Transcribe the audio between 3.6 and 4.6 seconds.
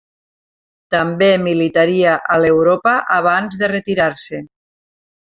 de retirar-se.